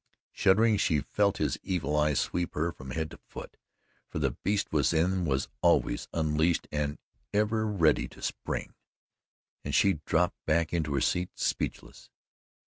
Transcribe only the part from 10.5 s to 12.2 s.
into her seat, speechless.